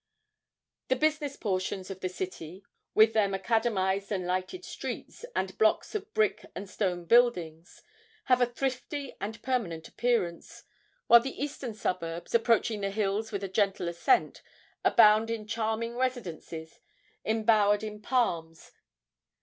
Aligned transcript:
The 0.87 0.95
business 0.95 1.37
portions 1.37 1.91
of 1.91 1.99
the 1.99 2.09
city, 2.09 2.63
with 2.95 3.13
their 3.13 3.27
macadamized 3.29 4.09
and 4.09 4.25
lighted 4.25 4.65
streets, 4.65 5.23
and 5.35 5.55
blocks 5.59 5.93
of 5.93 6.11
brick 6.15 6.43
and 6.55 6.67
stone 6.67 7.05
buildings, 7.05 7.83
have 8.23 8.41
a 8.41 8.47
thrifty 8.47 9.15
and 9.21 9.39
permanent 9.43 9.87
appearance, 9.87 10.63
while 11.05 11.19
the 11.21 11.39
eastern 11.39 11.75
suburbs, 11.75 12.33
approaching 12.33 12.81
the 12.81 12.89
hills 12.89 13.31
with 13.31 13.43
a 13.43 13.47
gentle 13.47 13.87
ascent, 13.87 14.41
abound 14.83 15.29
in 15.29 15.45
charming 15.45 15.95
residences 15.95 16.79
embowered 17.23 17.83
in 17.83 18.01
palms. 18.01 18.71